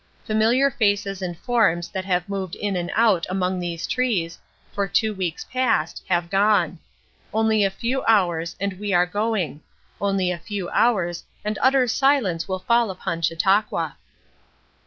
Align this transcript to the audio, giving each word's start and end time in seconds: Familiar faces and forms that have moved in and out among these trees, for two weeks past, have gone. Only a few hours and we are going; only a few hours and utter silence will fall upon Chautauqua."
Familiar 0.25 0.71
faces 0.71 1.21
and 1.21 1.37
forms 1.37 1.87
that 1.89 2.05
have 2.05 2.27
moved 2.27 2.55
in 2.55 2.75
and 2.75 2.91
out 2.95 3.27
among 3.29 3.59
these 3.59 3.85
trees, 3.85 4.39
for 4.73 4.87
two 4.87 5.13
weeks 5.13 5.43
past, 5.43 6.03
have 6.09 6.27
gone. 6.31 6.79
Only 7.31 7.63
a 7.63 7.69
few 7.69 8.01
hours 8.05 8.55
and 8.59 8.73
we 8.79 8.93
are 8.93 9.05
going; 9.05 9.61
only 10.01 10.31
a 10.31 10.39
few 10.39 10.69
hours 10.69 11.23
and 11.45 11.59
utter 11.61 11.87
silence 11.87 12.47
will 12.47 12.57
fall 12.57 12.89
upon 12.89 13.21
Chautauqua." 13.21 13.95